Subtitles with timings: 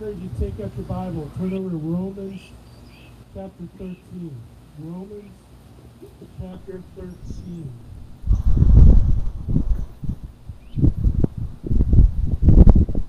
[0.00, 2.40] encourage you to take out your Bible, turn over to Romans
[3.34, 4.34] chapter 13.
[4.78, 5.30] Romans
[6.40, 7.72] chapter 13.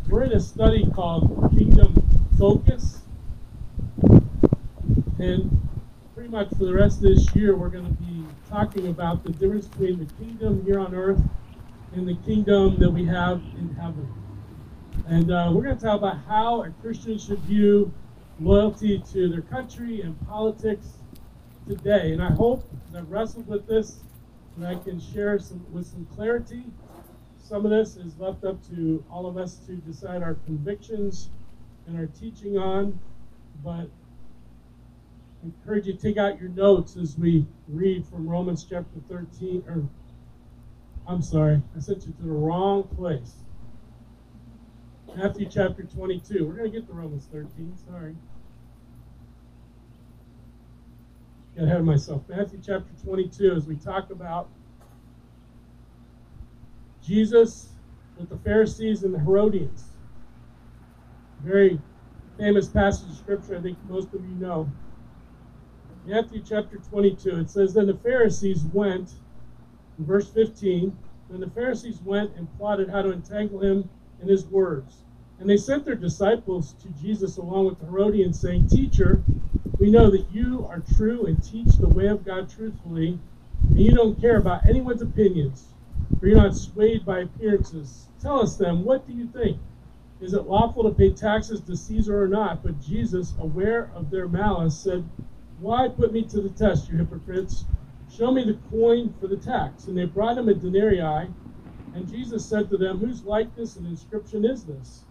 [0.10, 1.96] We're in a study called Kingdom
[2.38, 3.00] Focus.
[5.18, 5.62] And
[6.14, 9.32] pretty much for the rest of this year, we're going to be talking about the
[9.32, 11.22] difference between the kingdom here on earth
[11.94, 14.21] and the kingdom that we have in heaven.
[15.08, 17.92] And uh, we're going to talk about how a Christian should view
[18.40, 20.88] loyalty to their country and politics
[21.68, 22.14] today.
[22.14, 24.00] And I hope that I've wrestled with this,
[24.56, 26.64] and I can share some with some clarity.
[27.40, 31.30] Some of this is left up to all of us to decide our convictions
[31.88, 33.00] and our teaching on,
[33.64, 33.90] but
[35.42, 39.64] I encourage you to take out your notes as we read from Romans chapter 13,
[39.68, 39.84] or
[41.08, 43.41] I'm sorry, I sent you to the wrong place.
[45.16, 46.46] Matthew chapter 22.
[46.46, 47.76] We're going to get to Romans 13.
[47.86, 48.16] Sorry.
[51.56, 52.24] Got ahead of myself.
[52.30, 54.50] Matthew chapter 22, as we talk about
[57.04, 57.70] Jesus
[58.18, 59.90] with the Pharisees and the Herodians.
[61.44, 61.80] Very
[62.38, 64.72] famous passage of scripture, I think most of you know.
[66.06, 69.12] Matthew chapter 22, it says, Then the Pharisees went,
[70.00, 70.98] in verse 15,
[71.30, 73.90] then the Pharisees went and plotted how to entangle him
[74.22, 74.98] in his words.
[75.40, 79.24] And they sent their disciples to Jesus along with the Herodians, saying, Teacher,
[79.80, 83.18] we know that you are true and teach the way of God truthfully,
[83.70, 85.74] and you don't care about anyone's opinions,
[86.20, 88.08] for you're not swayed by appearances.
[88.22, 89.58] Tell us then, what do you think?
[90.22, 92.62] Is it lawful to pay taxes to Caesar or not?
[92.62, 95.04] But Jesus, aware of their malice, said,
[95.60, 97.66] Why put me to the test, you hypocrites?
[98.16, 99.88] Show me the coin for the tax.
[99.88, 101.28] And they brought him a denarii.
[101.94, 105.04] And Jesus said to them, Whose likeness and inscription is this?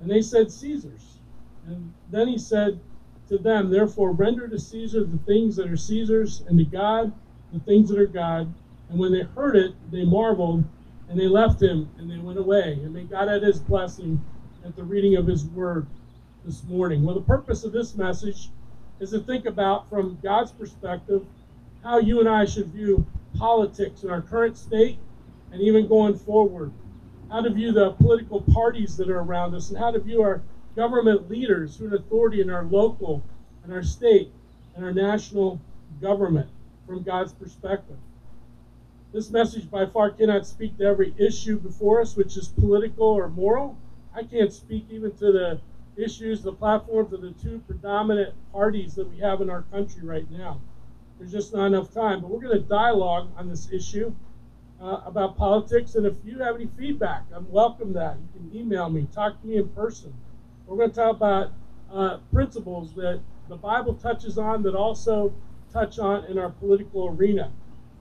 [0.00, 1.18] And they said, Caesar's.
[1.66, 2.80] And then he said
[3.28, 7.12] to them, Therefore, render to Caesar the things that are Caesar's, and to God
[7.52, 8.52] the things that are God.
[8.90, 10.64] And when they heard it, they marveled,
[11.08, 12.72] and they left him, and they went away.
[12.72, 14.22] And may God add his blessing
[14.64, 15.86] at the reading of his word
[16.44, 17.04] this morning.
[17.04, 18.50] Well, the purpose of this message
[19.00, 21.24] is to think about, from God's perspective,
[21.82, 23.06] how you and I should view
[23.36, 24.98] politics in our current state
[25.54, 26.72] and even going forward
[27.30, 30.42] how to view the political parties that are around us, and how to view our
[30.74, 33.24] government leaders who are authority in our local
[33.62, 34.32] and our state
[34.74, 35.60] and our national
[36.00, 36.48] government
[36.86, 37.96] from God's perspective.
[39.12, 43.28] This message by far cannot speak to every issue before us, which is political or
[43.28, 43.78] moral.
[44.12, 45.60] I can't speak even to the
[45.96, 50.28] issues, the platforms of the two predominant parties that we have in our country right
[50.32, 50.60] now.
[51.18, 52.20] There's just not enough time.
[52.20, 54.12] But we're going to dialogue on this issue
[54.84, 55.94] uh, about politics.
[55.94, 58.16] And if you have any feedback, I'm welcome that.
[58.16, 60.12] You can email me, talk to me in person.
[60.66, 61.52] We're going to talk about
[61.90, 65.34] uh, principles that the Bible touches on that also
[65.72, 67.50] touch on in our political arena.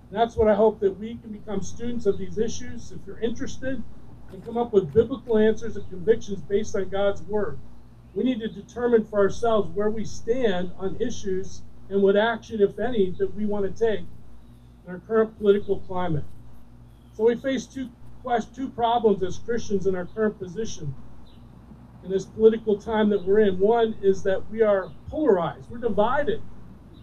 [0.10, 2.92] And that's what I hope that we can become students of these issues.
[2.92, 3.82] If you're interested,
[4.34, 7.60] and come up with biblical answers and convictions based on God's Word.
[8.16, 12.80] We need to determine for ourselves where we stand on issues and what action, if
[12.80, 16.24] any, that we want to take in our current political climate.
[17.14, 17.90] So we face two
[18.56, 20.96] two problems as Christians in our current position
[22.04, 23.60] in this political time that we're in.
[23.60, 25.70] One is that we are polarized.
[25.70, 26.42] We're divided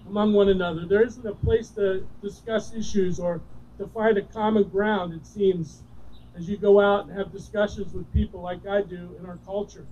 [0.09, 0.87] among one another.
[0.87, 3.41] There isn't a place to discuss issues or
[3.79, 5.83] to find a common ground, it seems,
[6.37, 9.87] as you go out and have discussions with people like I do in our culture.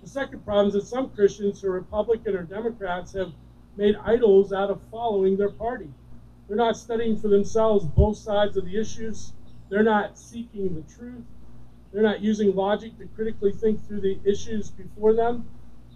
[0.00, 3.32] The second problem is that some Christians who are Republican or Democrats have
[3.76, 5.90] made idols out of following their party.
[6.46, 9.32] They're not studying for themselves both sides of the issues
[9.68, 11.24] they're not seeking the truth.
[11.92, 15.48] They're not using logic to critically think through the issues before them.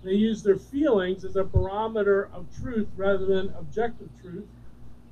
[0.03, 4.47] They use their feelings as a barometer of truth rather than objective truth.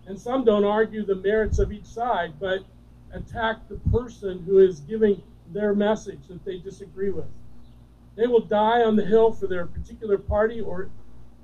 [0.06, 2.64] And some don't argue the merits of each side, but
[3.12, 5.22] attack the person who is giving
[5.52, 7.26] their message that they disagree with.
[8.16, 10.90] They will die on the hill for their particular party or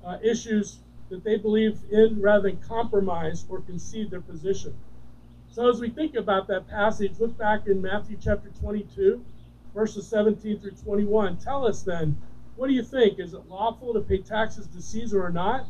[0.05, 4.73] uh, issues that they believe in rather than compromise or concede their position.
[5.49, 9.23] So as we think about that passage, look back in Matthew chapter 22,
[9.73, 11.37] verses 17 through 21.
[11.37, 12.17] Tell us then,
[12.55, 13.19] what do you think?
[13.19, 15.67] Is it lawful to pay taxes to Caesar or not?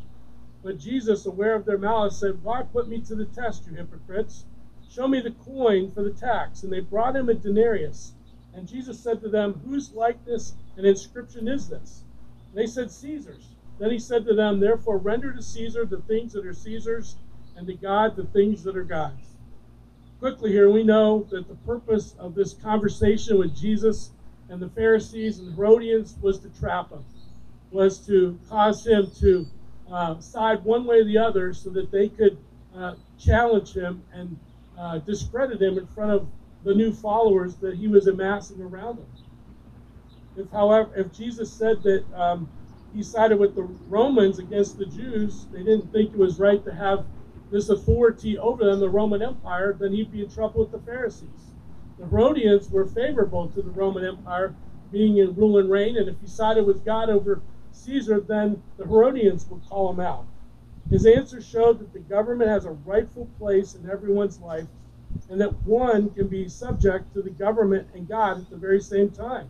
[0.63, 4.45] But Jesus, aware of their malice, said, Why put me to the test, you hypocrites?
[4.89, 6.63] Show me the coin for the tax.
[6.63, 8.13] And they brought him a denarius.
[8.53, 12.03] And Jesus said to them, Whose likeness and inscription is this?
[12.49, 13.49] And they said, Caesar's.
[13.79, 17.15] Then he said to them, Therefore render to Caesar the things that are Caesar's,
[17.55, 19.36] and to God the things that are God's
[20.19, 24.11] quickly here, we know that the purpose of this conversation with Jesus
[24.49, 27.03] and the Pharisees and the Herodians was to trap him.
[27.71, 29.45] was to cause him to
[29.91, 32.37] uh, side one way or the other so that they could
[32.75, 34.37] uh, challenge him and
[34.77, 36.27] uh, discredit him in front of
[36.63, 39.05] the new followers that he was amassing around him.
[40.37, 42.49] If, however, if Jesus said that um,
[42.93, 46.73] he sided with the Romans against the Jews, they didn't think it was right to
[46.73, 47.05] have
[47.51, 51.51] this authority over them, the Roman Empire, then he'd be in trouble with the Pharisees.
[51.97, 54.53] The Herodians were favorable to the Roman Empire
[54.91, 57.41] being in rule and reign, and if he sided with God over
[57.71, 60.25] Caesar, then the Herodians would call him out.
[60.89, 64.67] His answer showed that the government has a rightful place in everyone's life,
[65.29, 69.09] and that one can be subject to the government and God at the very same
[69.09, 69.47] time.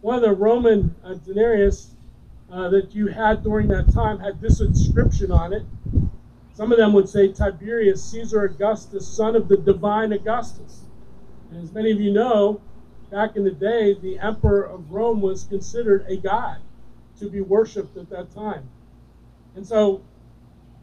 [0.00, 1.94] One of the Roman uh, denarius
[2.50, 5.64] uh, that you had during that time had this inscription on it.
[6.58, 10.82] Some of them would say Tiberius Caesar Augustus, son of the divine Augustus.
[11.52, 12.60] And as many of you know,
[13.12, 16.56] back in the day, the emperor of Rome was considered a god
[17.20, 18.68] to be worshipped at that time.
[19.54, 20.02] And so,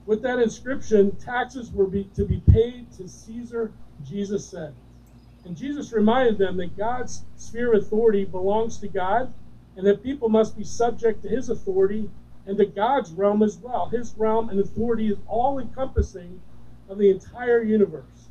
[0.05, 4.73] with that inscription, taxes were be, to be paid to Caesar, Jesus said.
[5.43, 9.33] And Jesus reminded them that God's sphere of authority belongs to God
[9.75, 12.09] and that people must be subject to his authority
[12.47, 13.89] and to God's realm as well.
[13.89, 16.41] His realm and authority is all encompassing
[16.89, 18.29] of the entire universe.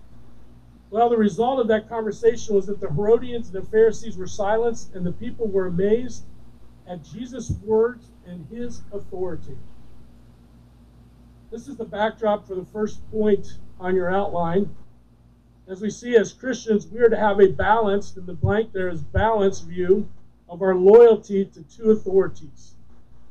[0.91, 4.95] Well, the result of that conversation was that the Herodians and the Pharisees were silenced,
[4.95, 6.25] and the people were amazed
[6.87, 9.57] at Jesus' words and his authority.
[11.51, 14.75] This is the backdrop for the first point on your outline.
[15.67, 18.89] As we see as Christians, we are to have a balanced, in the blank there
[18.89, 20.09] is balanced view
[20.49, 22.74] of our loyalty to two authorities.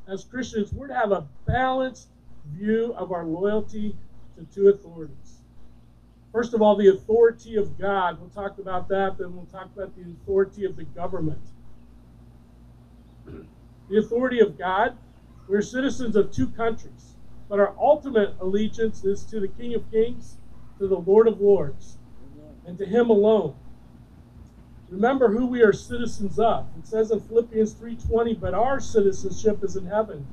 [0.08, 2.10] As Christians, we're to have a balanced
[2.48, 3.96] view of our loyalty
[4.38, 5.40] to two authorities.
[6.34, 8.20] First of all, the authority of God.
[8.20, 11.42] We'll talk about that, then we'll talk about the authority of the government.
[13.26, 14.98] The authority of God.
[15.48, 17.16] We're citizens of two countries,
[17.50, 20.38] but our ultimate allegiance is to the King of Kings,
[20.80, 21.98] to the Lord of Lords,
[22.66, 23.56] and to Him alone.
[24.94, 26.68] Remember who we are citizens of.
[26.78, 30.28] It says in Philippians 3:20, "But our citizenship is in heaven,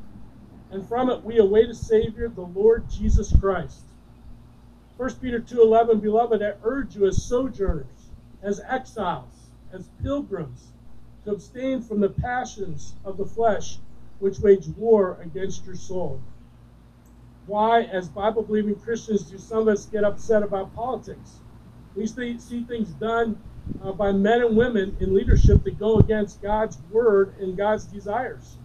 [0.71, 3.85] and from it we await a Savior, the Lord Jesus Christ."
[4.99, 8.11] 1 Peter 2:11, "Beloved, I urge you as sojourners,
[8.43, 10.73] as exiles, as pilgrims,
[11.25, 13.79] to abstain from the passions of the flesh
[14.19, 16.21] which wage war against your soul."
[17.47, 21.41] Why, as Bible believing Christians, do some of us get upset about politics?
[21.95, 23.43] We see, see things done
[23.83, 28.57] uh, by men and women in leadership that go against God's word and God's desires.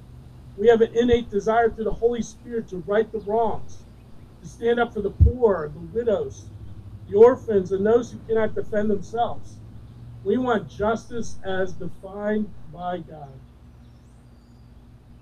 [0.57, 3.83] We have an innate desire through the Holy Spirit to right the wrongs,
[4.41, 6.45] to stand up for the poor, the widows,
[7.09, 9.57] the orphans, and those who cannot defend themselves.
[10.23, 13.33] We want justice as defined by God.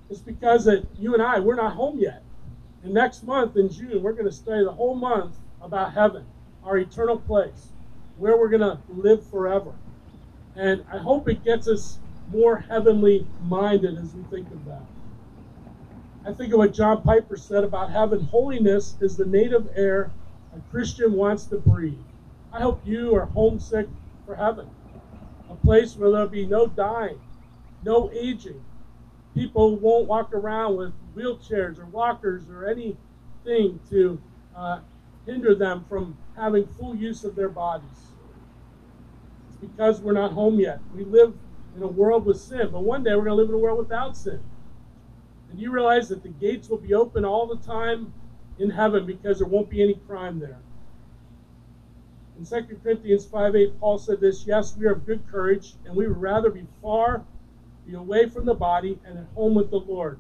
[0.10, 2.24] It's because that you and I, we're not home yet.
[2.84, 6.26] And next month in June, we're going to study the whole month about heaven,
[6.64, 7.73] our eternal place
[8.18, 9.74] where we're going to live forever.
[10.56, 11.98] And I hope it gets us
[12.32, 14.84] more heavenly minded as we think of that.
[16.26, 20.12] I think of what John Piper said about heaven holiness is the native air
[20.56, 21.98] a Christian wants to breathe.
[22.52, 23.88] I hope you are homesick
[24.26, 24.70] for heaven,
[25.50, 27.20] a place where there'll be no dying,
[27.84, 28.64] no aging.
[29.34, 34.22] People won't walk around with wheelchairs or walkers or anything to
[34.56, 34.80] uh,
[35.26, 37.90] hinder them from having full use of their bodies.
[39.50, 40.80] It's because we're not home yet.
[40.96, 41.34] We live
[41.76, 43.80] in a world with sin, but one day we're going to live in a world
[43.80, 44.40] without sin.
[45.50, 48.14] And you realize that the gates will be open all the time
[48.60, 50.60] in heaven because there won't be any crime there.
[52.38, 55.96] In 2 Corinthians 5 8, Paul said this Yes, we are of good courage, and
[55.96, 57.24] we would rather be far,
[57.86, 60.18] be away from the body, and at home with the Lord.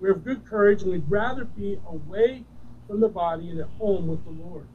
[0.00, 2.44] We're of good courage, and we'd rather be away
[2.86, 4.66] from the body and at home with the Lord.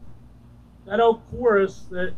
[0.86, 2.13] That old chorus that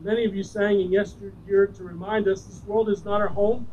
[0.00, 3.66] many of you sang in yesteryear to remind us this world is not our home.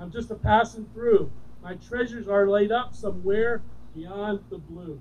[0.00, 1.30] I'm just a passing through.
[1.62, 3.62] My treasures are laid up somewhere
[3.94, 5.00] beyond the blue.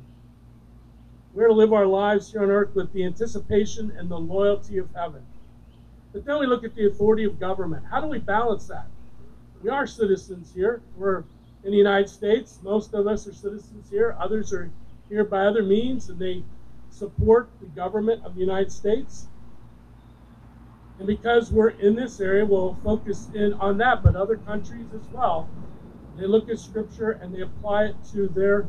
[1.34, 4.90] We're to live our lives here on earth with the anticipation and the loyalty of
[4.94, 5.26] heaven.
[6.14, 7.86] But then we look at the authority of government.
[7.90, 8.88] How do we balance that?
[9.64, 10.82] We are citizens here.
[10.98, 11.24] We're
[11.64, 12.60] in the United States.
[12.62, 14.16] Most of us are citizens here.
[14.20, 14.70] Others are
[15.10, 16.44] here by other means, and they
[16.92, 19.28] support the government of the United States.
[21.00, 25.08] And because we're in this area, we'll focus in on that, but other countries as
[25.12, 25.50] well.
[26.18, 28.68] They look at Scripture and they apply it to their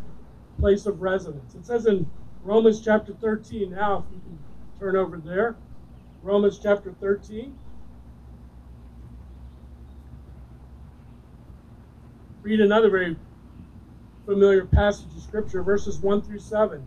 [0.59, 1.55] place of residence.
[1.55, 2.09] It says in
[2.43, 4.39] Romans chapter 13, now if you can
[4.79, 5.57] turn over there,
[6.23, 7.59] Romans chapter 13.
[12.43, 13.17] Read another very
[14.25, 16.87] familiar passage of Scripture, verses 1 through 7.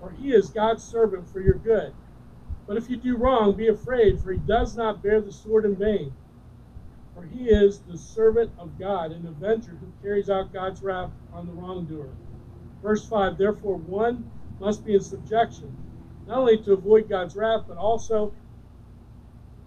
[0.00, 1.92] For he is God's servant for your good.
[2.66, 5.76] But if you do wrong, be afraid, for he does not bear the sword in
[5.76, 6.12] vain.
[7.14, 11.46] For he is the servant of God, an avenger who carries out God's wrath on
[11.46, 12.08] the wrongdoer.
[12.82, 15.72] Verse 5 Therefore, one must be in subjection,
[16.26, 18.32] not only to avoid God's wrath, but also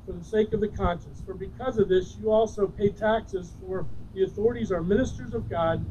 [0.05, 1.21] for the sake of the conscience.
[1.25, 5.83] For because of this, you also pay taxes, for the authorities are ministers of God,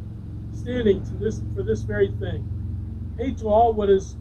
[0.52, 2.44] standing to this for this very thing.
[3.16, 4.16] Pay to all what is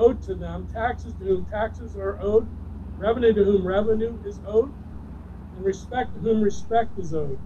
[0.00, 2.48] owed to them, taxes to whom taxes are owed,
[2.96, 4.72] revenue to whom revenue is owed
[5.54, 7.38] and respect to whom respect is owed,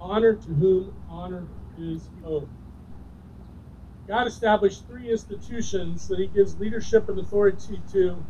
[0.00, 1.46] honor to whom honor
[1.78, 2.48] is owed.
[4.06, 8.22] God established three institutions that He gives leadership and authority to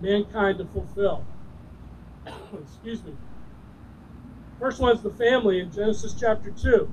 [0.00, 1.24] mankind to fulfill.
[2.60, 3.16] Excuse me.
[4.58, 6.88] First one is the family in Genesis chapter 2.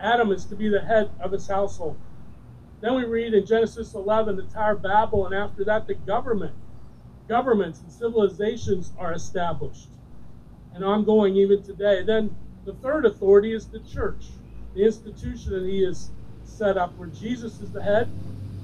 [0.00, 1.96] Adam is to be the head of his household.
[2.80, 6.54] Then we read in Genesis 11 the Tower of Babel, and after that, the government.
[7.28, 9.88] Governments and civilizations are established
[10.74, 12.02] and ongoing even today.
[12.02, 12.34] Then
[12.64, 14.26] the third authority is the church,
[14.74, 16.10] the institution that he has
[16.44, 18.08] set up where Jesus is the head,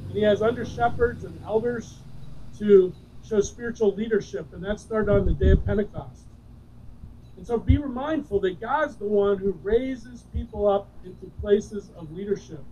[0.08, 1.98] and he has under shepherds and elders
[2.58, 2.92] to
[3.24, 6.22] show spiritual leadership, and that started on the day of Pentecost.
[7.36, 12.10] And so be mindful that God's the one who raises people up into places of
[12.12, 12.64] leadership.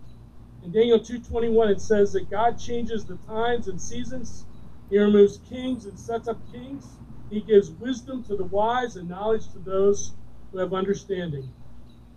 [0.65, 4.45] In Daniel 2:21 it says that God changes the times and seasons.
[4.89, 6.97] He removes kings and sets up kings.
[7.29, 10.13] He gives wisdom to the wise and knowledge to those
[10.51, 11.51] who have understanding.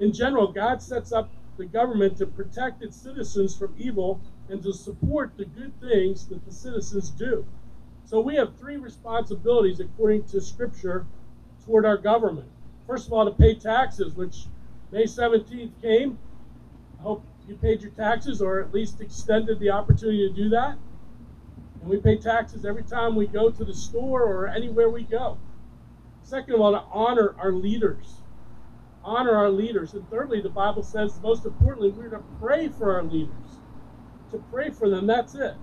[0.01, 4.73] In general, God sets up the government to protect its citizens from evil and to
[4.73, 7.45] support the good things that the citizens do.
[8.07, 11.05] So we have three responsibilities according to Scripture
[11.67, 12.49] toward our government.
[12.87, 14.47] First of all, to pay taxes, which
[14.91, 16.17] May 17th came.
[16.99, 20.77] I hope you paid your taxes or at least extended the opportunity to do that.
[21.81, 25.39] And we pay taxes every time we go to the store or anywhere we go.
[26.23, 28.21] Second of all, to honor our leaders.
[29.03, 29.95] Honor our leaders.
[29.95, 33.33] And thirdly, the Bible says, most importantly, we're to pray for our leaders.
[34.33, 35.55] To pray for them, that's it.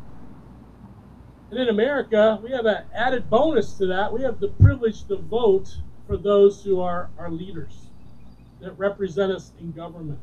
[1.51, 4.11] And in America, we have an added bonus to that.
[4.11, 5.77] We have the privilege to vote
[6.07, 7.91] for those who are our leaders
[8.61, 10.19] that represent us in government.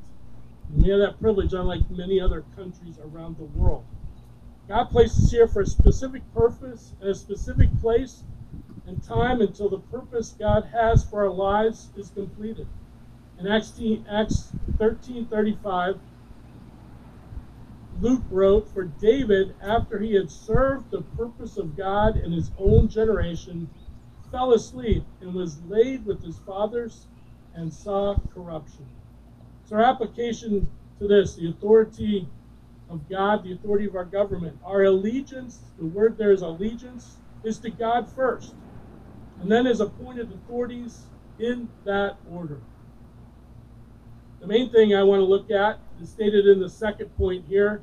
[0.72, 3.84] And we have that privilege, unlike many other countries around the world.
[4.68, 8.22] God placed us here for a specific purpose and a specific place
[8.86, 12.66] and time until the purpose God has for our lives is completed.
[13.38, 15.98] In Acts, Acts 13:35,
[18.00, 22.88] Luke wrote, "For David, after he had served the purpose of God in his own
[22.88, 23.68] generation,
[24.30, 27.06] fell asleep and was laid with his fathers
[27.54, 28.86] and saw corruption."
[29.64, 32.28] So our application to this, the authority
[32.88, 34.58] of God, the authority of our government.
[34.64, 38.54] Our allegiance, the word there is allegiance, is to God first,
[39.40, 41.02] and then as appointed authorities
[41.38, 42.60] in that order.
[44.40, 47.82] The main thing I want to look at is stated in the second point here,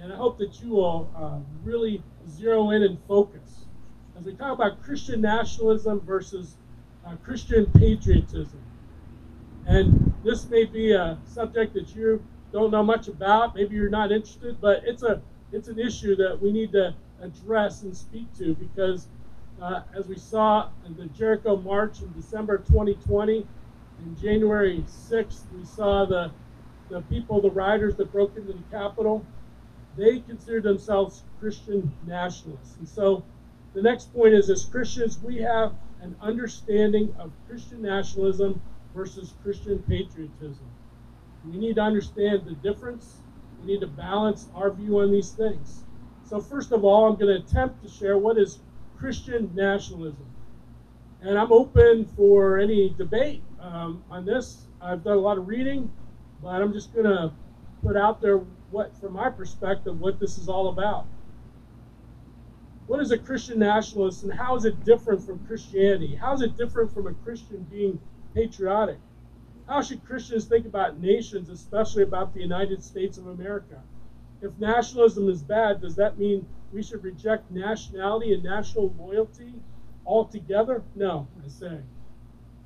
[0.00, 3.66] and I hope that you will uh, really zero in and focus
[4.18, 6.56] as we talk about Christian nationalism versus
[7.06, 8.60] uh, Christian patriotism.
[9.66, 12.20] And this may be a subject that you
[12.52, 13.54] don't know much about.
[13.54, 17.82] Maybe you're not interested, but it's a it's an issue that we need to address
[17.82, 19.06] and speak to because,
[19.62, 23.46] uh, as we saw in the Jericho March in December 2020,
[24.00, 26.32] in January 6th, we saw the
[26.88, 29.24] the people, the rioters that broke into the Capitol.
[29.96, 33.24] They consider themselves Christian nationalists, and so
[33.74, 38.60] the next point is: as Christians, we have an understanding of Christian nationalism
[38.96, 40.66] versus Christian patriotism.
[41.44, 43.18] We need to understand the difference.
[43.60, 45.84] We need to balance our view on these things.
[46.24, 48.58] So, first of all, I'm going to attempt to share what is
[48.98, 50.26] Christian nationalism.
[51.20, 54.66] And I'm open for any debate um, on this.
[54.80, 55.92] I've done a lot of reading,
[56.42, 57.32] but I'm just going to
[57.82, 58.38] put out there
[58.70, 61.06] what, from my perspective, what this is all about.
[62.86, 66.14] What is a Christian nationalist and how is it different from Christianity?
[66.14, 67.98] How is it different from a Christian being
[68.36, 68.98] patriotic?
[69.66, 73.82] How should Christians think about nations, especially about the United States of America?
[74.42, 79.54] If nationalism is bad, does that mean we should reject nationality and national loyalty
[80.04, 80.84] altogether?
[80.94, 81.80] No, I say.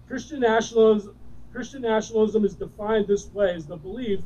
[0.08, 1.16] Christian nationalism,
[1.52, 4.20] Christian nationalism is defined this way as the belief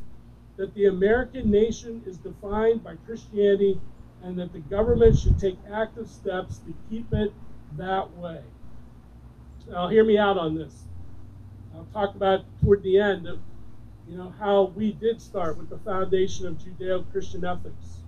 [0.57, 3.79] that the American nation is defined by Christianity
[4.23, 7.33] and that the government should take active steps to keep it
[7.77, 8.41] that way.
[9.69, 10.85] Now, hear me out on this.
[11.77, 13.41] I'll talk about toward the end of,
[14.09, 18.03] you know, how we did start with the foundation of Judeo-Christian ethics.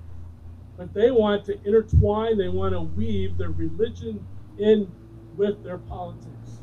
[0.77, 4.25] But they want to intertwine, they want to weave their religion
[4.59, 4.91] in
[5.37, 6.61] with their politics.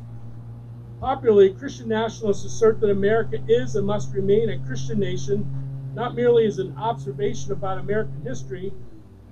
[0.99, 6.45] Popularly, Christian nationalists assert that America is and must remain a Christian nation, not merely
[6.45, 8.71] as an observation about American history,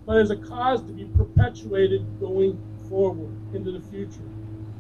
[0.06, 2.60] but as a cause to be perpetuated going
[2.90, 4.20] forward into the future.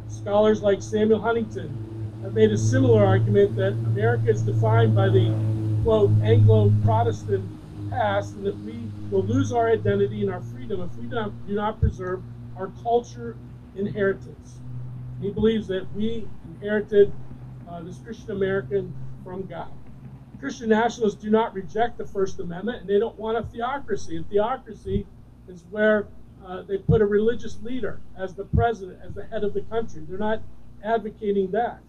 [0.08, 1.91] Scholars like Samuel Huntington
[2.24, 5.34] have made a similar argument that America is defined by the
[5.84, 7.44] quote Anglo Protestant
[7.90, 11.48] past and that we will lose our identity and our freedom if we do not,
[11.48, 12.22] do not preserve
[12.58, 13.36] our culture
[13.76, 14.60] inheritance.
[15.22, 17.12] He believes that we inherited
[17.70, 19.72] uh, this Christian American from God.
[20.40, 24.18] Christian nationalists do not reject the First Amendment and they don't want a theocracy.
[24.18, 25.06] A theocracy
[25.48, 26.08] is where
[26.46, 30.04] uh, they put a religious leader as the president, as the head of the country.
[30.08, 30.42] They're not
[30.84, 31.80] advocating that.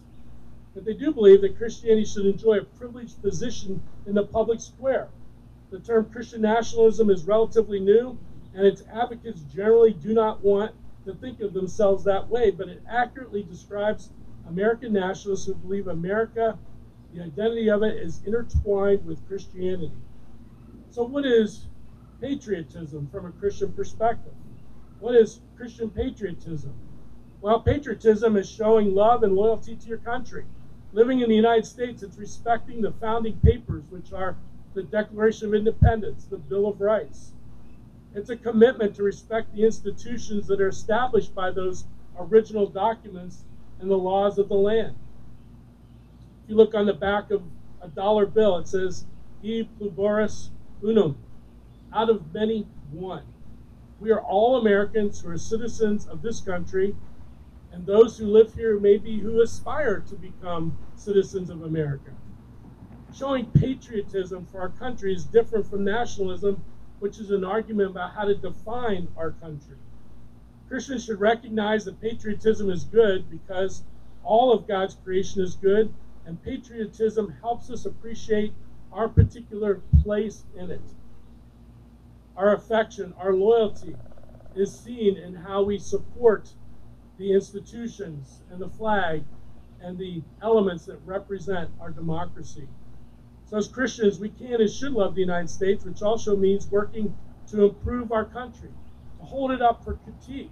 [0.75, 5.09] But they do believe that Christianity should enjoy a privileged position in the public square.
[5.71, 8.19] The term Christian nationalism is relatively new,
[8.55, 10.75] and its advocates generally do not want
[11.05, 14.11] to think of themselves that way, but it accurately describes
[14.49, 16.59] American nationalists who believe America,
[17.13, 19.93] the identity of it, is intertwined with Christianity.
[20.91, 21.69] So, what is
[22.21, 24.33] patriotism from a Christian perspective?
[25.01, 26.75] What is Christian patriotism?
[27.41, 30.45] Well, patriotism is showing love and loyalty to your country.
[30.93, 34.37] Living in the United States, it's respecting the founding papers, which are
[34.75, 37.33] the Declaration of Independence, the Bill of Rights.
[38.15, 41.85] It's a commitment to respect the institutions that are established by those
[42.19, 43.45] original documents
[43.81, 44.95] and the laws of the land.
[46.45, 47.43] If you look on the back of
[47.81, 49.07] a dollar bill, it says,
[49.43, 50.51] E pluribus
[50.85, 51.17] unum,
[51.93, 53.25] out of many, one.
[53.99, 56.95] We are all Americans who are citizens of this country,
[57.73, 62.11] and those who live here maybe who aspire to become citizens of America.
[63.15, 66.63] Showing patriotism for our country is different from nationalism,
[67.01, 69.77] which is an argument about how to define our country.
[70.69, 73.83] Christians should recognize that patriotism is good because
[74.23, 75.93] all of God's creation is good,
[76.25, 78.55] and patriotism helps us appreciate
[78.93, 80.81] our particular place in it.
[82.37, 83.97] Our affection, our loyalty
[84.55, 86.53] is seen in how we support
[87.19, 89.25] the institutions and the flag
[89.81, 92.69] and the elements that represent our democracy.
[93.47, 97.15] So, as Christians, we can and should love the United States, which also means working
[97.49, 98.71] to improve our country,
[99.19, 100.51] to hold it up for critique,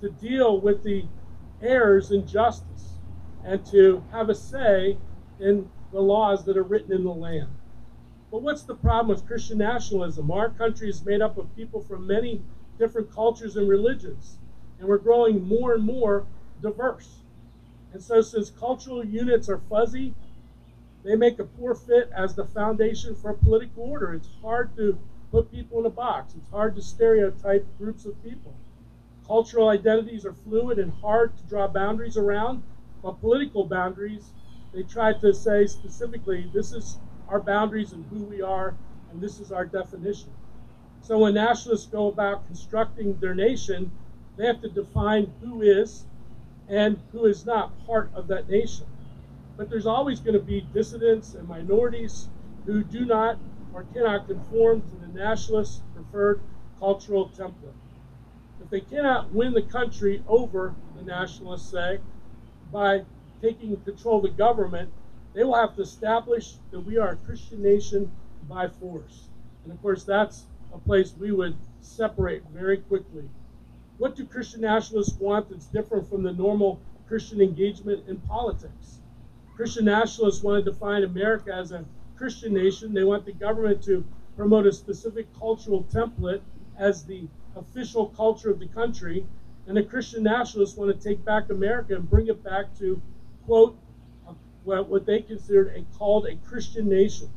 [0.00, 1.04] to deal with the
[1.60, 2.94] errors in justice,
[3.44, 4.96] and to have a say
[5.40, 7.48] in the laws that are written in the land.
[8.30, 10.30] But what's the problem with Christian nationalism?
[10.30, 12.42] Our country is made up of people from many
[12.78, 14.38] different cultures and religions,
[14.78, 16.26] and we're growing more and more
[16.60, 17.22] diverse.
[17.92, 20.14] And so, since cultural units are fuzzy,
[21.04, 24.12] they make a poor fit as the foundation for political order.
[24.14, 24.98] It's hard to
[25.30, 28.54] put people in a box, it's hard to stereotype groups of people.
[29.26, 32.62] Cultural identities are fluid and hard to draw boundaries around,
[33.02, 34.32] but political boundaries,
[34.72, 38.74] they try to say specifically, this is our boundaries and who we are,
[39.10, 40.30] and this is our definition.
[41.02, 43.90] So when nationalists go about constructing their nation,
[44.38, 46.06] they have to define who is
[46.68, 48.86] and who is not part of that nation.
[49.56, 52.28] But there's always going to be dissidents and minorities
[52.64, 53.38] who do not
[53.74, 56.40] or cannot conform to the nationalist preferred
[56.78, 57.74] cultural template.
[58.62, 61.98] If they cannot win the country over, the nationalists say,
[62.72, 63.02] by
[63.42, 64.92] taking control of the government,
[65.34, 68.10] they will have to establish that we are a Christian nation
[68.48, 69.28] by force.
[69.64, 73.28] And of course, that's a place we would separate very quickly.
[73.98, 79.00] What do Christian nationalists want that's different from the normal Christian engagement in politics?
[79.56, 81.84] Christian nationalists want to define America as a
[82.16, 82.94] Christian nation.
[82.94, 84.04] They want the government to
[84.36, 86.42] promote a specific cultural template
[86.78, 89.26] as the official culture of the country.
[89.66, 93.02] And the Christian nationalists want to take back America and bring it back to,
[93.46, 93.76] quote,
[94.62, 97.30] what they considered a called a Christian nation,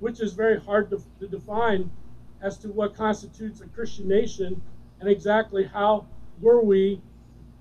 [0.00, 1.90] which is very hard to, to define
[2.42, 4.60] as to what constitutes a Christian nation
[5.04, 6.06] and exactly how
[6.40, 6.98] were we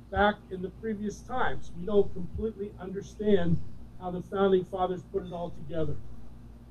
[0.10, 1.72] back in the previous times.
[1.78, 3.58] We don't completely understand
[4.00, 5.98] how the founding fathers put it all together.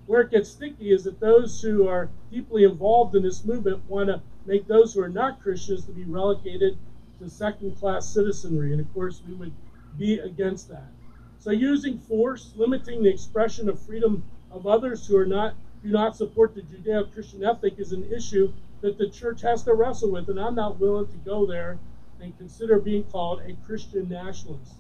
[0.06, 4.08] Where it gets sticky is that those who are deeply involved in this movement want
[4.08, 6.78] to make those who are not Christians to be relegated
[7.20, 8.72] to second class citizenry.
[8.72, 9.52] And of course, we would
[9.98, 10.88] be against that.
[11.38, 16.16] So using force, limiting the expression of freedom of others who are not do not
[16.16, 18.50] support the Judeo-Christian ethic is an issue
[18.82, 21.78] that the church has to wrestle with, and I'm not willing to go there
[22.20, 24.74] and consider being called a Christian nationalist.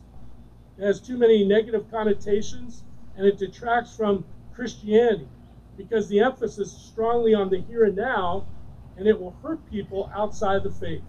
[0.76, 2.82] It has too many negative connotations,
[3.16, 5.28] and it detracts from Christianity
[5.76, 8.46] because the emphasis is strongly on the here and now,
[8.96, 11.02] and it will hurt people outside the faith.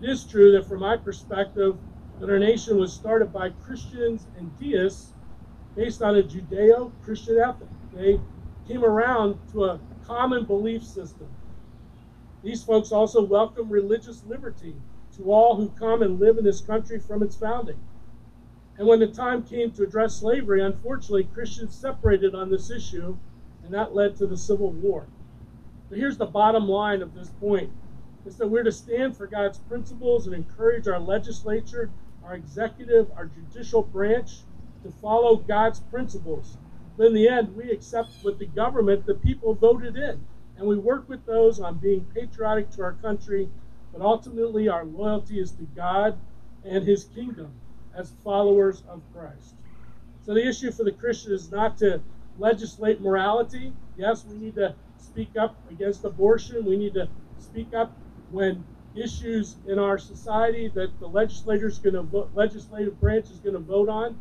[0.00, 1.76] It is true that, from my perspective,
[2.20, 5.12] that our nation was started by Christians and deists
[5.74, 7.68] based on a Judeo Christian ethic.
[7.92, 8.20] They
[8.66, 11.28] came around to a common belief system.
[12.42, 14.74] These folks also welcome religious liberty
[15.16, 17.78] to all who come and live in this country from its founding.
[18.76, 23.16] And when the time came to address slavery, unfortunately, Christians separated on this issue,
[23.64, 25.06] and that led to the Civil War.
[25.88, 27.70] But here's the bottom line of this point
[28.26, 31.90] is that we're to stand for God's principles and encourage our legislature,
[32.24, 34.40] our executive, our judicial branch
[34.82, 36.56] to follow God's principles.
[36.98, 40.24] In the end, we accept what the government, the people voted in,
[40.56, 43.48] and we work with those on being patriotic to our country,
[43.92, 46.16] but ultimately our loyalty is to God
[46.64, 47.52] and His kingdom
[47.96, 49.54] as followers of Christ.
[50.24, 52.00] So the issue for the Christian is not to
[52.38, 53.72] legislate morality.
[53.96, 56.64] Yes, we need to speak up against abortion.
[56.64, 57.96] We need to speak up
[58.30, 63.60] when issues in our society that the legislators going to legislative branch is going to
[63.60, 64.18] vote on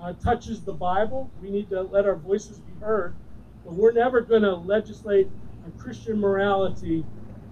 [0.00, 1.30] uh, touches the Bible.
[1.40, 3.14] We need to let our voices be heard.
[3.64, 5.28] But we're never going to legislate
[5.66, 7.04] a Christian morality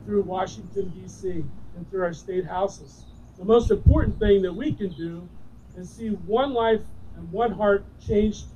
[0.04, 1.44] through Washington, D.C.
[1.76, 3.04] and through our state houses.
[3.38, 5.28] The most important thing that we can do
[5.76, 6.82] is see one life
[7.16, 8.46] and one heart changed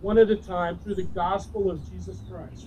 [0.00, 2.66] one at a time through the gospel of Jesus Christ.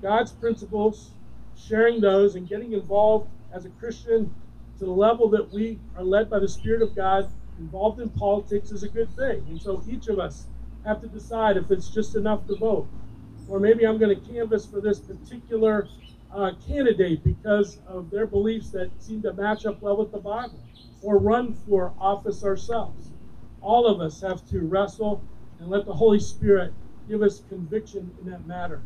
[0.00, 1.10] God's principles,
[1.56, 4.32] sharing those, and getting involved as a Christian
[4.78, 8.70] to the level that we are led by the Spirit of God involved in politics
[8.70, 9.44] is a good thing.
[9.48, 10.46] And so each of us
[10.84, 12.88] have to decide if it's just enough to vote.
[13.48, 15.88] Or maybe I'm going to canvass for this particular
[16.34, 20.60] uh, candidate because of their beliefs that seem to match up well with the Bible.
[21.02, 23.10] Or run for office ourselves.
[23.60, 25.22] All of us have to wrestle
[25.58, 26.72] and let the Holy Spirit
[27.08, 28.82] give us conviction in that matter.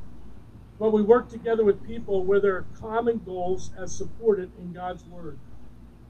[0.78, 5.04] But we work together with people where there are common goals as supported in God's
[5.04, 5.38] Word.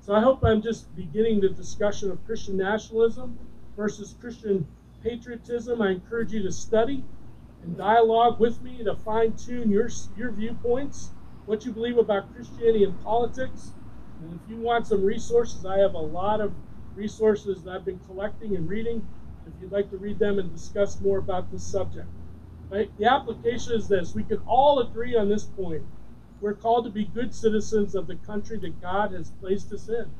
[0.00, 3.38] So I hope I'm just beginning the discussion of Christian nationalism
[3.76, 4.66] versus Christian
[5.02, 5.82] patriotism.
[5.82, 7.04] I encourage you to study
[7.62, 11.10] and dialogue with me to fine tune your, your viewpoints,
[11.44, 13.72] what you believe about Christianity and politics.
[14.22, 16.54] And if you want some resources, I have a lot of
[16.94, 19.06] resources that I've been collecting and reading.
[19.46, 22.08] If you'd like to read them and discuss more about this subject.
[22.70, 22.90] Right?
[22.98, 25.82] The application is this we can all agree on this point
[26.40, 30.10] we're called to be good citizens of the country that God has placed us in.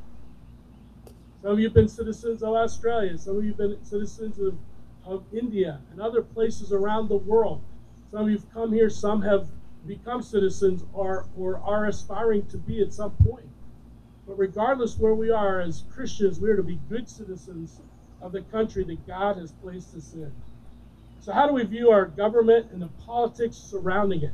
[1.41, 3.17] Some of you have been citizens of Australia.
[3.17, 4.55] Some of you have been citizens of,
[5.03, 7.63] of India and other places around the world.
[8.11, 8.89] Some of you have come here.
[8.89, 9.47] Some have
[9.87, 13.49] become citizens or, or are aspiring to be at some point.
[14.27, 17.81] But regardless where we are as Christians, we are to be good citizens
[18.21, 20.31] of the country that God has placed us in.
[21.21, 24.33] So, how do we view our government and the politics surrounding it?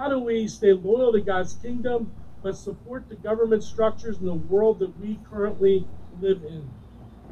[0.00, 2.10] How do we stay loyal to God's kingdom
[2.42, 5.86] but support the government structures in the world that we currently
[6.22, 6.66] live in?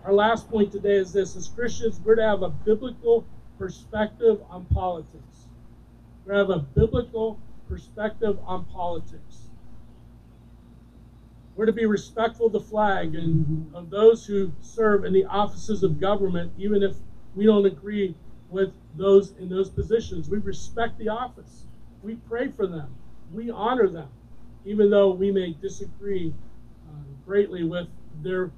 [0.04, 3.24] Our last point today is this as Christians, we're to have a biblical
[3.58, 5.46] perspective on politics.
[6.26, 9.48] We're to have a biblical perspective on politics.
[11.56, 15.82] We're to be respectful of the flag and of those who serve in the offices
[15.82, 16.96] of government, even if
[17.34, 18.14] we don't agree
[18.50, 20.28] with those in those positions.
[20.28, 21.64] We respect the office.
[22.02, 22.94] We pray for them.
[23.32, 24.08] We honor them,
[24.64, 26.32] even though we may disagree
[26.88, 26.92] uh,
[27.26, 27.88] greatly with
[28.22, 28.50] their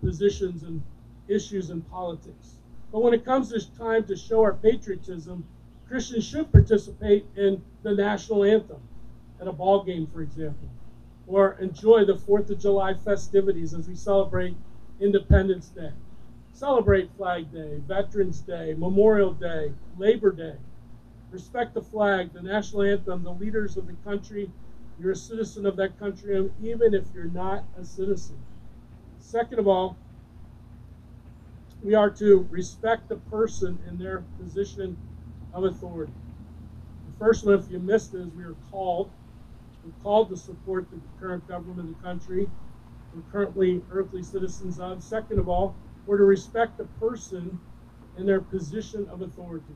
[0.00, 0.82] positions and
[1.28, 2.58] issues in politics.
[2.92, 5.44] But when it comes to time to show our patriotism,
[5.88, 8.80] Christians should participate in the national anthem
[9.40, 10.68] at a ball game, for example,
[11.26, 14.54] or enjoy the 4th of July festivities as we celebrate
[15.00, 15.92] Independence Day.
[16.52, 20.54] Celebrate Flag Day, Veterans Day, Memorial Day, Labor Day
[21.34, 24.48] respect the flag, the national anthem, the leaders of the country.
[25.00, 28.38] You're a citizen of that country, even if you're not a citizen.
[29.18, 29.98] Second of all,
[31.82, 34.96] we are to respect the person in their position
[35.52, 36.12] of authority.
[37.10, 39.10] The first one, if you missed it, is we are called.
[39.84, 42.48] We're called to support the current government of the country.
[43.12, 45.02] We're currently earthly citizens of.
[45.02, 45.74] Second of all,
[46.06, 47.58] we're to respect the person
[48.16, 49.74] and their position of authority.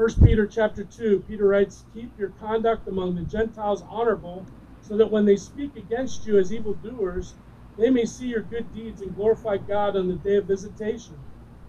[0.00, 4.46] 1 Peter chapter 2, Peter writes, Keep your conduct among the Gentiles honorable,
[4.80, 7.34] so that when they speak against you as evildoers,
[7.76, 11.18] they may see your good deeds and glorify God on the day of visitation.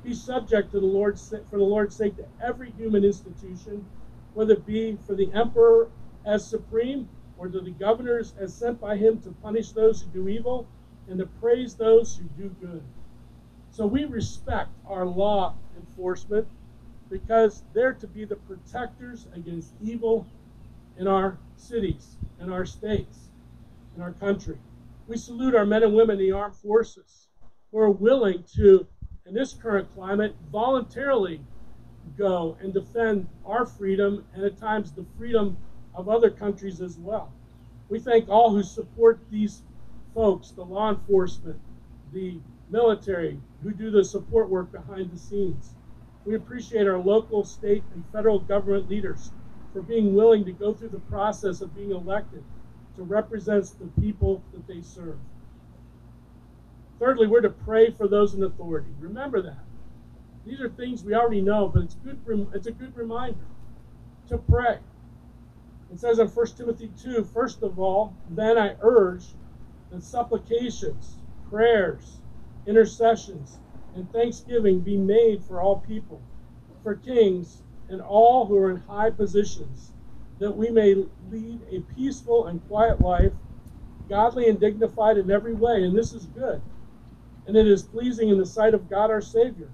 [0.01, 3.85] Be subject to the Lord's for the Lord's sake to every human institution,
[4.33, 5.89] whether it be for the emperor
[6.25, 10.29] as supreme or to the governors as sent by him to punish those who do
[10.29, 10.65] evil
[11.09, 12.81] and to praise those who do good.
[13.71, 16.47] So we respect our law enforcement
[17.11, 20.25] because they're to be the protectors against evil
[20.97, 23.29] in our cities, in our states,
[23.95, 24.57] in our country.
[25.07, 27.27] We salute our men and women in the armed forces
[27.71, 28.87] who are willing to,
[29.25, 31.41] in this current climate, voluntarily
[32.17, 35.57] go and defend our freedom and at times the freedom
[35.93, 37.31] of other countries as well.
[37.89, 39.63] We thank all who support these
[40.13, 41.59] folks, the law enforcement,
[42.13, 42.37] the
[42.69, 45.73] military, who do the support work behind the scenes.
[46.25, 49.31] We appreciate our local, state, and federal government leaders
[49.73, 52.43] for being willing to go through the process of being elected
[52.95, 55.17] to represent the people that they serve.
[56.99, 58.91] Thirdly, we're to pray for those in authority.
[58.99, 59.63] Remember that.
[60.45, 62.19] These are things we already know, but it's good.
[62.53, 63.45] It's a good reminder
[64.29, 64.77] to pray.
[65.91, 69.25] It says in 1 Timothy 2, first of all, then I urge
[69.91, 71.17] that supplications,
[71.49, 72.17] prayers,
[72.65, 73.59] intercessions,
[73.95, 76.21] and thanksgiving be made for all people,
[76.83, 79.91] for kings, and all who are in high positions,
[80.39, 80.95] that we may
[81.29, 83.33] lead a peaceful and quiet life,
[84.09, 85.83] godly and dignified in every way.
[85.83, 86.61] And this is good.
[87.47, 89.69] And it is pleasing in the sight of God our Savior.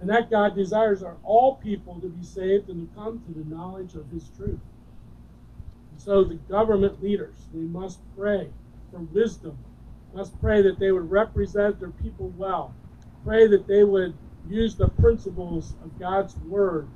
[0.00, 3.48] And that God desires are all people to be saved and to come to the
[3.54, 4.60] knowledge of his truth.
[5.92, 8.48] And so the government leaders, they must pray
[8.90, 9.58] for wisdom
[10.12, 12.74] Let's pray that they would represent their people well.
[13.24, 14.14] Pray that they would
[14.48, 16.88] use the principles of God's word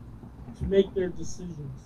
[0.59, 1.81] to make their decisions.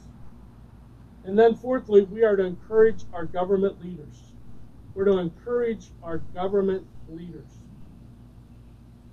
[1.25, 4.33] And then, fourthly, we are to encourage our government leaders.
[4.95, 7.49] We're to encourage our government leaders.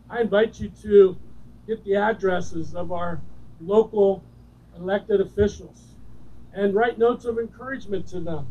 [0.09, 1.17] I invite you to
[1.67, 3.19] get the addresses of our
[3.59, 4.23] local
[4.77, 5.95] elected officials
[6.53, 8.47] and write notes of encouragement to them.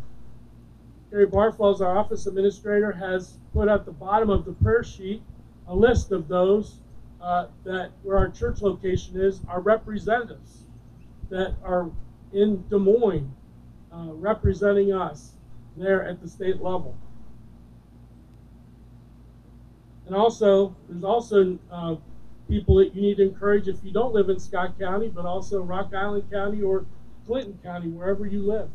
[1.11, 5.23] Gary Barfels, our office administrator, has put at the bottom of the prayer sheet
[5.68, 6.81] a list of those
[7.20, 10.64] uh, that where our church location is, our representatives
[11.31, 11.90] that are
[12.33, 13.33] in Des Moines
[13.92, 15.33] uh, representing us
[15.77, 16.96] there at the state level.
[20.07, 21.96] And also, there's also uh,
[22.48, 25.62] people that you need to encourage if you don't live in Scott County, but also
[25.62, 26.85] Rock Island County or
[27.27, 28.68] Clinton County, wherever you live.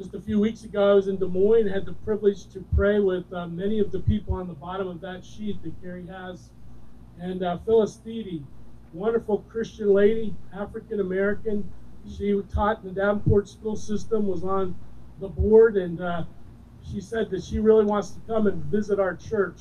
[0.00, 2.64] Just a few weeks ago, I was in Des Moines and had the privilege to
[2.74, 6.06] pray with uh, many of the people on the bottom of that sheet that Gary
[6.06, 6.48] has.
[7.20, 8.42] And uh, Phyllis Thede,
[8.94, 11.70] wonderful Christian lady, African American.
[12.16, 14.74] She taught in the Davenport school system, was on
[15.20, 16.24] the board, and uh,
[16.90, 19.60] she said that she really wants to come and visit our church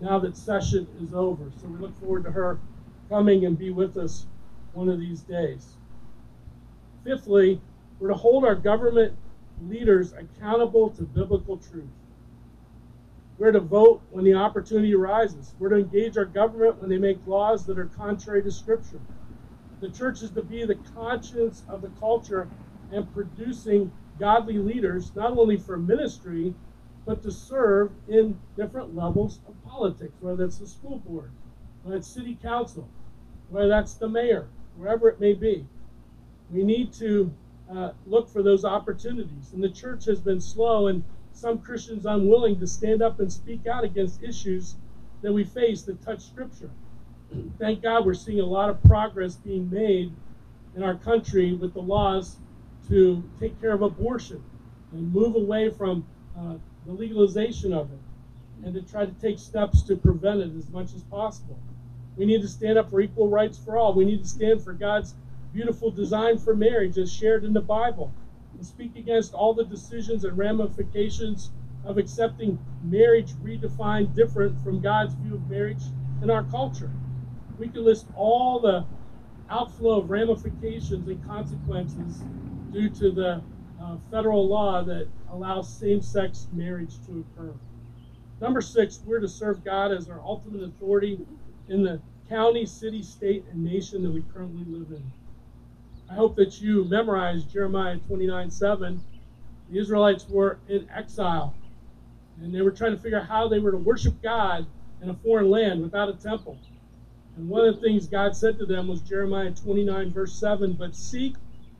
[0.00, 1.50] now that session is over.
[1.60, 2.60] So we look forward to her
[3.08, 4.26] coming and be with us
[4.74, 5.74] one of these days.
[7.02, 7.60] Fifthly,
[7.98, 9.16] we're to hold our government
[9.68, 11.88] leaders accountable to biblical truth.
[13.38, 15.54] We're to vote when the opportunity arises.
[15.58, 19.00] We're to engage our government when they make laws that are contrary to Scripture.
[19.80, 22.48] The church is to be the conscience of the culture
[22.92, 26.54] and producing godly leaders, not only for ministry,
[27.04, 31.32] but to serve in different levels of politics, whether it's the school board,
[31.82, 32.88] whether it's city council,
[33.48, 34.46] whether that's the mayor,
[34.76, 35.66] wherever it may be.
[36.50, 37.32] We need to
[37.74, 39.52] uh, look for those opportunities.
[39.52, 43.66] And the church has been slow and some Christians unwilling to stand up and speak
[43.66, 44.76] out against issues
[45.22, 46.70] that we face that touch Scripture.
[47.58, 50.12] Thank God we're seeing a lot of progress being made
[50.76, 52.36] in our country with the laws
[52.88, 54.42] to take care of abortion
[54.92, 56.04] and move away from
[56.36, 56.54] uh,
[56.84, 57.98] the legalization of it
[58.64, 61.58] and to try to take steps to prevent it as much as possible.
[62.16, 63.94] We need to stand up for equal rights for all.
[63.94, 65.14] We need to stand for God's
[65.52, 68.12] beautiful design for marriage as shared in the Bible
[68.56, 71.50] and speak against all the decisions and ramifications
[71.84, 75.82] of accepting marriage redefined different from God's view of marriage
[76.22, 76.90] in our culture.
[77.58, 78.86] We could list all the
[79.50, 82.22] outflow of ramifications and consequences
[82.72, 83.42] due to the
[83.82, 87.52] uh, federal law that allows same sex marriage to occur.
[88.40, 91.18] Number six, we're to serve God as our ultimate authority
[91.68, 95.02] in the county, city, state, and nation that we currently live in.
[96.12, 99.00] I hope that you memorize Jeremiah 29 7.
[99.70, 101.54] The Israelites were in exile,
[102.38, 104.66] and they were trying to figure out how they were to worship God
[105.00, 106.58] in a foreign land without a temple.
[107.34, 110.94] And one of the things God said to them was Jeremiah 29, verse 7 But
[110.94, 111.34] seek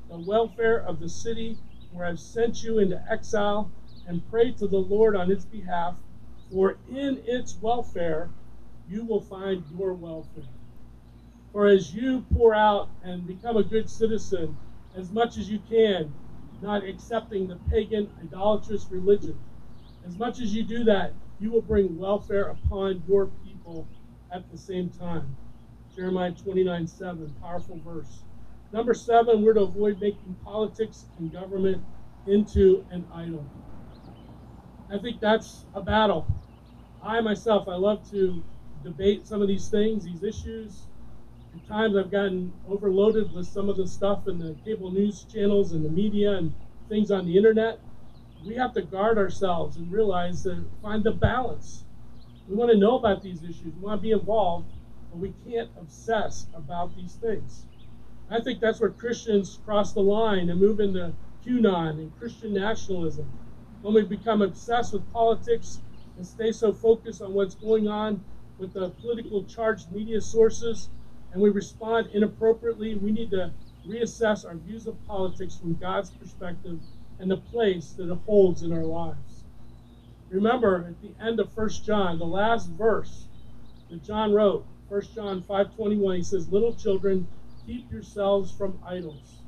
[0.09, 1.59] the welfare of the city
[1.93, 3.71] where I've sent you into exile,
[4.07, 5.95] and pray to the Lord on its behalf,
[6.51, 8.31] for in its welfare
[8.89, 10.45] you will find your welfare.
[11.53, 14.57] For as you pour out and become a good citizen
[14.97, 16.13] as much as you can,
[16.63, 19.39] not accepting the pagan, idolatrous religion,
[20.07, 23.87] as much as you do that, you will bring welfare upon your people
[24.33, 25.37] at the same time.
[25.95, 28.23] Jeremiah 29 7, powerful verse.
[28.73, 31.83] Number seven, we're to avoid making politics and government
[32.27, 33.45] into an idol.
[34.91, 36.27] I think that's a battle.
[37.03, 38.43] I myself, I love to
[38.83, 40.87] debate some of these things, these issues.
[41.55, 45.73] At times I've gotten overloaded with some of the stuff in the cable news channels
[45.73, 46.55] and the media and
[46.89, 47.79] things on the internet.
[48.47, 51.85] We have to guard ourselves and realize that find the balance.
[52.49, 54.73] We want to know about these issues, we want to be involved,
[55.11, 57.67] but we can't obsess about these things.
[58.31, 61.13] I think that's where Christians cross the line and move into
[61.45, 63.31] QAnon and Christian nationalism.
[63.83, 65.81] When we become obsessed with politics
[66.17, 68.25] and stay so focused on what's going on
[68.59, 70.89] with the political charged media sources
[71.33, 73.53] and we respond inappropriately, we need to
[73.87, 76.79] reassess our views of politics from God's perspective
[77.19, 79.45] and the place that it holds in our lives.
[80.29, 83.27] Remember at the end of 1 John, the last verse
[83.91, 87.27] that John wrote, 1 John 5:21, he says, "Little children,
[87.67, 89.39] keep yourselves from idols."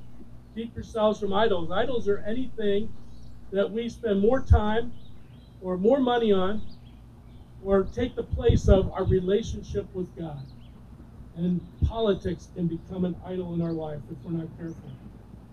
[0.54, 1.70] Keep yourselves from idols.
[1.70, 2.92] Idols are anything
[3.50, 4.92] that we spend more time
[5.60, 6.62] or more money on
[7.64, 10.46] or take the place of our relationship with God.
[11.36, 14.90] And politics can become an idol in our life if we're not careful.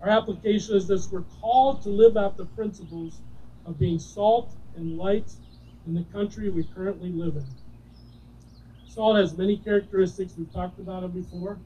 [0.00, 3.20] Our application is this we're called to live out the principles
[3.66, 5.32] of being salt and light
[5.86, 7.46] in the country we currently live in.
[8.86, 11.58] Salt has many characteristics, we've talked about it before.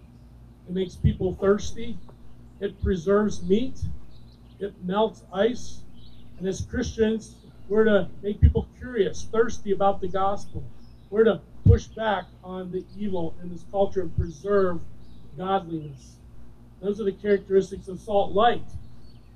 [0.69, 1.97] It makes people thirsty,
[2.61, 3.85] it preserves meat,
[4.59, 5.83] it melts ice,
[6.39, 7.35] and as Christians,
[7.69, 10.63] we're to make people curious, thirsty about the gospel.
[11.11, 14.81] We're to push back on the evil in this culture and preserve
[15.37, 16.17] godliness.
[16.81, 18.65] Those are the characteristics of salt light.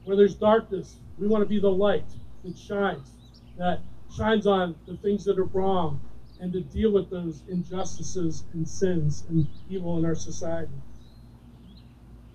[0.05, 2.07] Where there's darkness, we want to be the light
[2.45, 3.11] that shines,
[3.59, 3.81] that
[4.17, 6.01] shines on the things that are wrong,
[6.41, 10.73] and to deal with those injustices and sins and evil in our society.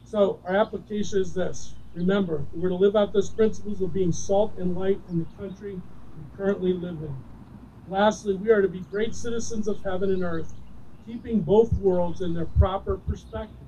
[0.06, 4.54] So, our application is this remember, we're to live out those principles of being salt
[4.58, 7.16] and light in the country we currently live in.
[7.88, 10.54] Lastly, we are to be great citizens of heaven and earth,
[11.06, 13.68] keeping both worlds in their proper perspective.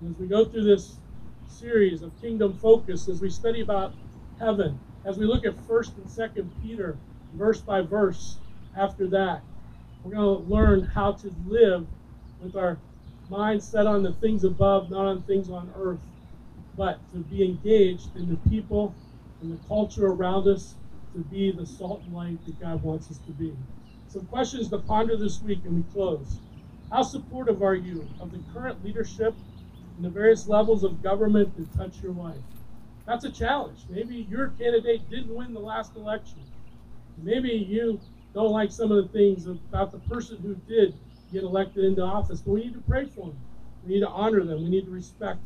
[0.00, 0.96] And as we go through this
[1.46, 3.94] series of kingdom focus, as we study about
[4.40, 6.98] heaven, as we look at 1st and 2nd Peter,
[7.34, 8.38] verse by verse,
[8.76, 9.42] after that,
[10.02, 11.86] we're going to learn how to live
[12.42, 12.76] with our
[13.30, 16.00] mind set on the things above, not on things on earth,
[16.76, 18.94] but to be engaged in the people
[19.40, 20.74] and the culture around us,
[21.14, 23.54] to be the salt and light that God wants us to be.
[24.08, 26.38] Some questions to ponder this week, and we close.
[26.90, 29.34] How supportive are you of the current leadership
[29.96, 32.36] and the various levels of government that touch your life?
[33.06, 33.80] That's a challenge.
[33.88, 36.38] Maybe your candidate didn't win the last election.
[37.18, 38.00] Maybe you
[38.32, 40.94] don't like some of the things about the person who did
[41.32, 43.38] get elected into office, but we need to pray for them.
[43.86, 44.64] We need to honor them.
[44.64, 45.40] We need to respect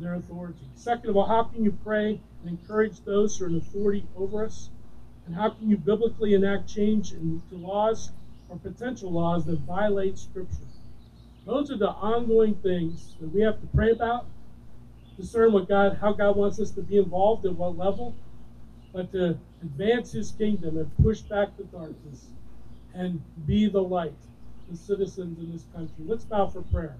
[0.00, 0.68] their authority.
[0.74, 4.44] Second of all, how can you pray and encourage those who are in authority over
[4.44, 4.70] us?
[5.26, 8.12] And how can you biblically enact change into laws
[8.48, 10.66] or potential laws that violate Scripture?
[11.44, 14.26] Those are the ongoing things that we have to pray about,
[15.16, 18.14] discern what God, how God wants us to be involved at what level,
[18.92, 22.26] but to advance His kingdom and push back the darkness
[22.94, 24.14] and be the light,
[24.70, 26.04] the citizens in this country.
[26.04, 26.96] Let's bow for prayer.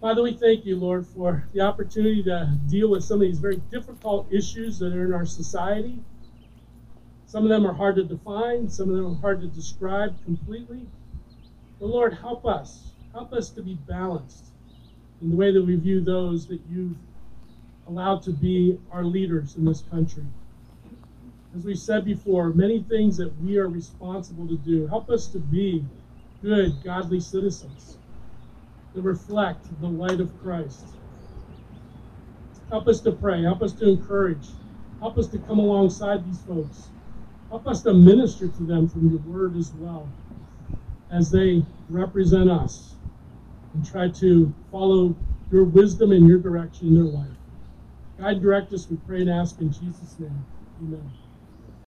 [0.00, 3.56] Father, we thank you, Lord, for the opportunity to deal with some of these very
[3.70, 5.98] difficult issues that are in our society.
[7.36, 10.86] Some of them are hard to define, some of them are hard to describe completely.
[11.78, 12.92] But Lord, help us.
[13.12, 14.46] Help us to be balanced
[15.20, 16.96] in the way that we view those that you've
[17.88, 20.24] allowed to be our leaders in this country.
[21.54, 24.86] As we said before, many things that we are responsible to do.
[24.86, 25.84] Help us to be
[26.40, 27.98] good, godly citizens
[28.94, 30.86] that reflect the light of Christ.
[32.70, 33.42] Help us to pray.
[33.42, 34.46] Help us to encourage.
[35.00, 36.88] Help us to come alongside these folks
[37.50, 40.08] Help us to minister to them from your word as well
[41.10, 42.94] as they represent us
[43.74, 45.14] and try to follow
[45.50, 47.36] your wisdom and your direction in their life.
[48.18, 50.44] Guide direct us, we pray and ask in Jesus' name.
[50.82, 51.25] Amen.